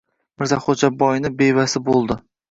[0.43, 2.19] Mirzaxo‘jaboyni bevasi bo‘ldi.